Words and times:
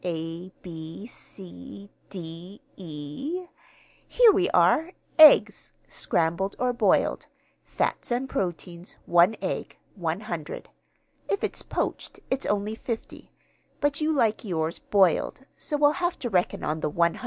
A 0.03 0.49
b 0.63 1.05
c 1.05 1.87
d 2.09 2.59
e 2.75 3.45
here 4.07 4.31
we 4.31 4.49
are. 4.49 4.93
'Eggs, 5.19 5.73
scrambled 5.87 6.55
or 6.57 6.73
boiled, 6.73 7.27
fats 7.63 8.09
and 8.09 8.27
proteins, 8.27 8.95
one 9.05 9.35
egg, 9.43 9.77
100.' 9.93 10.69
If 11.29 11.43
it's 11.43 11.61
poached 11.61 12.19
it's 12.31 12.47
only 12.47 12.73
50; 12.73 13.31
but 13.79 14.01
you 14.01 14.11
like 14.11 14.43
yours 14.43 14.79
boiled, 14.79 15.41
so 15.55 15.77
we'll 15.77 15.91
have 16.01 16.17
to 16.17 16.31
reckon 16.31 16.63
on 16.63 16.79
the 16.79 16.89
100. 16.89 17.19